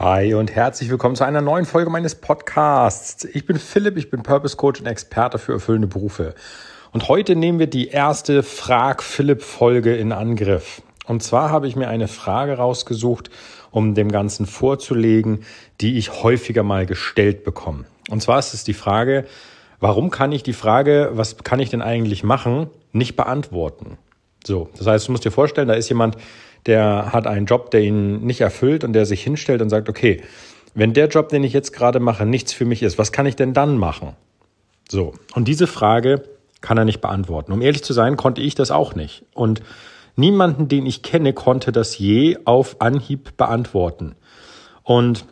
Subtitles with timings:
[0.00, 3.26] Hi und herzlich willkommen zu einer neuen Folge meines Podcasts.
[3.34, 6.34] Ich bin Philipp, ich bin Purpose Coach und Experte für erfüllende Berufe.
[6.90, 10.80] Und heute nehmen wir die erste Frag Philipp Folge in Angriff.
[11.04, 13.28] Und zwar habe ich mir eine Frage rausgesucht,
[13.72, 15.44] um dem Ganzen vorzulegen,
[15.82, 17.84] die ich häufiger mal gestellt bekomme.
[18.08, 19.26] Und zwar ist es die Frage,
[19.80, 23.98] warum kann ich die Frage, was kann ich denn eigentlich machen, nicht beantworten?
[24.46, 26.16] So, das heißt, du musst dir vorstellen, da ist jemand,
[26.66, 30.22] der hat einen Job, der ihn nicht erfüllt und der sich hinstellt und sagt, okay,
[30.74, 33.36] wenn der Job, den ich jetzt gerade mache, nichts für mich ist, was kann ich
[33.36, 34.14] denn dann machen?
[34.88, 36.22] So, und diese Frage
[36.60, 37.52] kann er nicht beantworten.
[37.52, 39.24] Um ehrlich zu sein, konnte ich das auch nicht.
[39.34, 39.62] Und
[40.16, 44.14] niemanden, den ich kenne, konnte das je auf Anhieb beantworten.
[44.82, 45.24] Und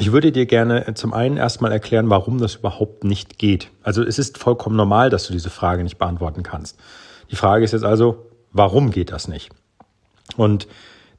[0.00, 3.70] ich würde dir gerne zum einen erstmal erklären, warum das überhaupt nicht geht.
[3.82, 6.78] Also es ist vollkommen normal, dass du diese Frage nicht beantworten kannst.
[7.30, 9.50] Die Frage ist jetzt also, warum geht das nicht?
[10.36, 10.66] Und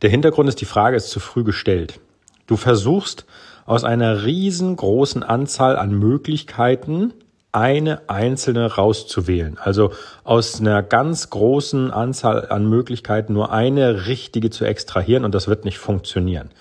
[0.02, 2.00] der Hintergrund ist, die Frage ist zu früh gestellt.
[2.48, 3.26] Du versuchst
[3.66, 7.14] aus einer riesengroßen Anzahl an Möglichkeiten
[7.52, 9.58] eine einzelne rauszuwählen.
[9.58, 9.92] Also
[10.26, 15.64] aus einer ganz großen Anzahl an Möglichkeiten nur eine richtige zu extrahieren und das wird
[15.64, 16.52] nicht funktionieren.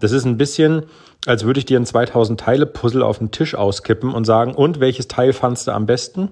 [0.00, 0.84] Das ist ein bisschen,
[1.26, 4.80] als würde ich dir ein 2000 Teile Puzzle auf den Tisch auskippen und sagen, und
[4.80, 6.30] welches Teil fandst du am besten?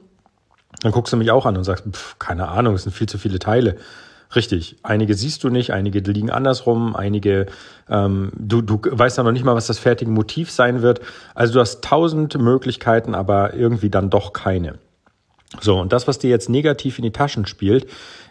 [0.83, 3.17] Dann guckst du mich auch an und sagst, pff, keine Ahnung, es sind viel zu
[3.17, 3.77] viele Teile.
[4.35, 4.77] Richtig.
[4.83, 7.47] Einige siehst du nicht, einige liegen andersrum, einige,
[7.89, 11.01] ähm, du, du weißt ja noch nicht mal, was das fertige Motiv sein wird.
[11.35, 14.79] Also du hast tausend Möglichkeiten, aber irgendwie dann doch keine.
[15.61, 17.87] So, und das, was dir jetzt negativ in die Taschen spielt,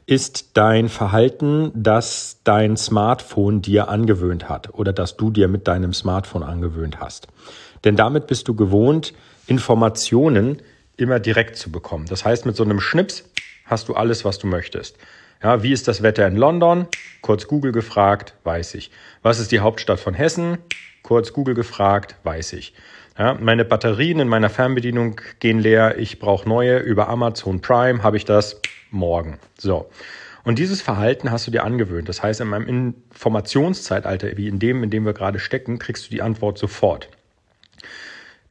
[0.05, 5.93] ist dein Verhalten, das dein Smartphone dir angewöhnt hat oder das du dir mit deinem
[5.93, 7.27] Smartphone angewöhnt hast.
[7.83, 9.13] Denn damit bist du gewohnt,
[9.47, 10.61] Informationen
[10.97, 12.05] immer direkt zu bekommen.
[12.07, 13.23] Das heißt, mit so einem Schnips
[13.65, 14.97] hast du alles, was du möchtest.
[15.43, 16.87] Ja, wie ist das Wetter in London?
[17.21, 18.91] Kurz Google gefragt, weiß ich.
[19.21, 20.57] Was ist die Hauptstadt von Hessen?
[21.03, 22.73] Kurz Google gefragt, weiß ich.
[23.17, 26.79] Ja, meine Batterien in meiner Fernbedienung gehen leer, ich brauche neue.
[26.79, 28.59] Über Amazon Prime habe ich das
[28.91, 29.39] morgen.
[29.57, 29.89] So.
[30.43, 32.07] Und dieses Verhalten hast du dir angewöhnt.
[32.07, 36.11] Das heißt, in meinem Informationszeitalter, wie in dem, in dem wir gerade stecken, kriegst du
[36.11, 37.09] die Antwort sofort.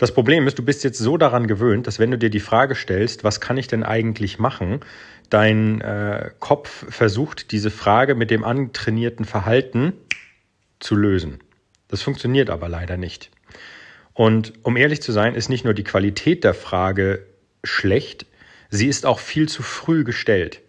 [0.04, 2.74] Das Problem ist, du bist jetzt so daran gewöhnt, dass wenn du dir die Frage
[2.74, 4.80] stellst, was kann ich denn eigentlich machen,
[5.30, 9.94] dein äh, Kopf versucht, diese Frage mit dem antrainierten Verhalten
[10.78, 11.38] zu lösen.
[11.88, 13.30] Das funktioniert aber leider nicht.
[14.12, 17.24] Und um ehrlich zu sein, ist nicht nur die Qualität der Frage
[17.62, 18.26] schlecht,
[18.68, 20.60] sie ist auch viel zu früh gestellt.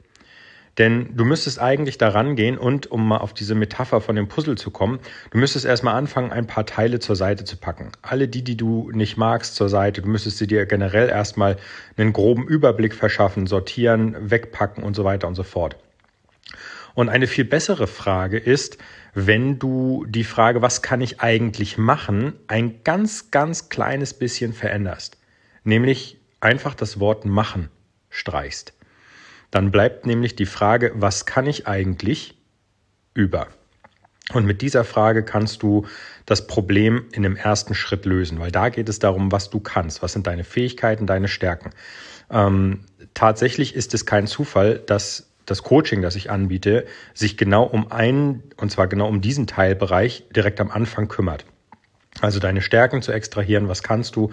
[0.77, 4.57] Denn du müsstest eigentlich daran gehen und, um mal auf diese Metapher von dem Puzzle
[4.57, 4.99] zu kommen,
[5.31, 7.91] du müsstest erstmal anfangen, ein paar Teile zur Seite zu packen.
[8.01, 10.01] Alle die, die du nicht magst, zur Seite.
[10.01, 11.57] Du müsstest sie dir generell erstmal
[11.95, 15.77] einen groben Überblick verschaffen, sortieren, wegpacken und so weiter und so fort.
[16.93, 18.77] Und eine viel bessere Frage ist,
[19.13, 25.17] wenn du die Frage, was kann ich eigentlich machen, ein ganz, ganz kleines bisschen veränderst.
[25.63, 27.69] Nämlich einfach das Wort machen
[28.09, 28.73] streichst.
[29.55, 32.37] Dann bleibt nämlich die Frage, was kann ich eigentlich
[33.13, 33.47] über?
[34.33, 35.85] Und mit dieser Frage kannst du
[36.25, 40.01] das Problem in dem ersten Schritt lösen, weil da geht es darum, was du kannst,
[40.01, 41.69] was sind deine Fähigkeiten, deine Stärken.
[42.29, 42.81] Ähm,
[43.13, 48.43] tatsächlich ist es kein Zufall, dass das Coaching, das ich anbiete, sich genau um einen,
[48.57, 51.45] und zwar genau um diesen Teilbereich direkt am Anfang kümmert.
[52.21, 54.31] Also deine Stärken zu extrahieren, was kannst du,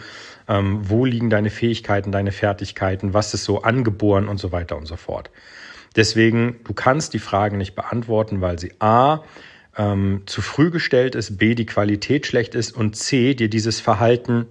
[0.49, 4.87] ähm, wo liegen deine Fähigkeiten, deine Fertigkeiten, was ist so angeboren und so weiter und
[4.87, 5.31] so fort.
[5.97, 9.25] Deswegen, du kannst die Fragen nicht beantworten, weil sie a
[9.77, 14.47] ähm, zu früh gestellt ist, b die Qualität schlecht ist und c dir dieses Verhalten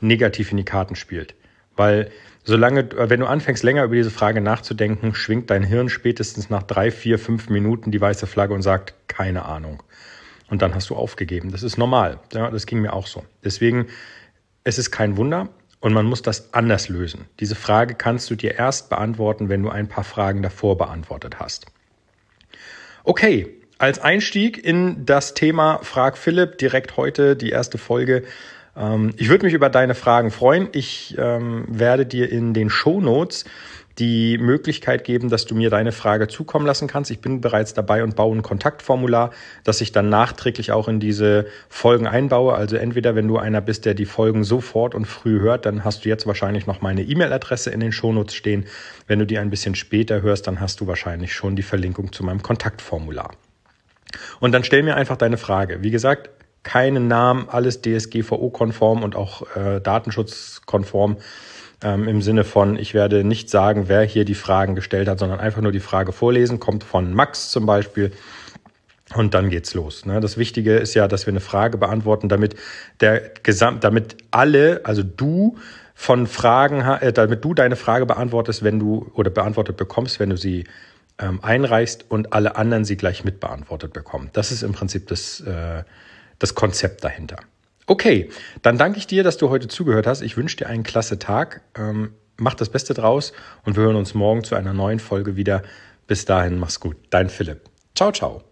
[0.00, 1.34] negativ in die Karten spielt.
[1.76, 2.10] Weil
[2.42, 6.90] solange, wenn du anfängst, länger über diese Frage nachzudenken, schwingt dein Hirn spätestens nach drei,
[6.90, 9.82] vier, fünf Minuten die weiße Flagge und sagt, keine Ahnung
[10.50, 11.52] und dann hast du aufgegeben.
[11.52, 12.18] Das ist normal.
[12.32, 13.24] Ja, das ging mir auch so.
[13.44, 13.86] Deswegen,
[14.64, 15.48] es ist kein Wunder
[15.80, 17.26] und man muss das anders lösen.
[17.38, 21.66] Diese Frage kannst du dir erst beantworten, wenn du ein paar Fragen davor beantwortet hast.
[23.04, 28.24] Okay, als Einstieg in das Thema Frag Philipp direkt heute die erste Folge.
[28.76, 30.68] Ähm, ich würde mich über deine Fragen freuen.
[30.72, 33.46] Ich ähm, werde dir in den Show Notes
[34.00, 37.10] die Möglichkeit geben, dass du mir deine Frage zukommen lassen kannst.
[37.10, 39.30] Ich bin bereits dabei und baue ein Kontaktformular,
[39.62, 42.54] das ich dann nachträglich auch in diese Folgen einbaue.
[42.54, 46.04] Also entweder, wenn du einer bist, der die Folgen sofort und früh hört, dann hast
[46.04, 48.64] du jetzt wahrscheinlich noch meine E-Mail-Adresse in den Shownotes stehen.
[49.06, 52.24] Wenn du die ein bisschen später hörst, dann hast du wahrscheinlich schon die Verlinkung zu
[52.24, 53.32] meinem Kontaktformular.
[54.40, 55.82] Und dann stell mir einfach deine Frage.
[55.82, 56.30] Wie gesagt,
[56.62, 61.18] keinen Namen, alles DSGVO-konform und auch äh, datenschutzkonform
[61.82, 65.40] ähm, im Sinne von, ich werde nicht sagen, wer hier die Fragen gestellt hat, sondern
[65.40, 66.60] einfach nur die Frage vorlesen.
[66.60, 68.12] Kommt von Max zum Beispiel.
[69.14, 70.06] Und dann geht's los.
[70.06, 70.20] Ne?
[70.20, 72.54] Das Wichtige ist ja, dass wir eine Frage beantworten, damit
[73.00, 75.56] der Gesamt, damit alle, also du
[75.94, 80.36] von Fragen, äh, damit du deine Frage beantwortest, wenn du oder beantwortet bekommst, wenn du
[80.36, 80.64] sie
[81.18, 84.30] ähm, einreichst und alle anderen sie gleich mit beantwortet bekommen.
[84.32, 85.82] Das ist im Prinzip das, äh,
[86.38, 87.36] das Konzept dahinter.
[87.90, 88.28] Okay,
[88.62, 90.20] dann danke ich dir, dass du heute zugehört hast.
[90.20, 91.62] Ich wünsche dir einen klasse Tag.
[91.76, 93.32] Ähm, mach das Beste draus
[93.64, 95.64] und wir hören uns morgen zu einer neuen Folge wieder.
[96.06, 96.96] Bis dahin, mach's gut.
[97.10, 97.62] Dein Philipp.
[97.96, 98.49] Ciao, ciao.